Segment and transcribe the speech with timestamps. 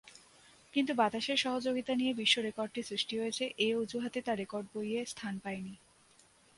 [0.73, 5.73] কিন্তু বাতাসের সহযোগিতা নিয়ে বিশ্ব রেকর্ডটি সৃষ্টি হয়েছে এ অজুহাতে তা রেকর্ড বইয়ে স্থান পায়নি।